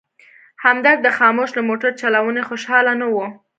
همدرد 0.63 0.99
د 1.03 1.07
خاموش 1.17 1.49
له 1.57 1.61
موټر 1.69 1.91
چلونې 2.01 2.43
خوشحاله 2.49 2.93
نه 3.01 3.07
و. 3.13 3.17